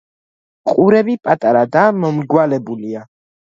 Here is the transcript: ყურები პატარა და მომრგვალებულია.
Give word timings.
ყურები 0.71 1.17
პატარა 1.27 1.63
და 1.77 1.85
მომრგვალებულია. 2.01 3.07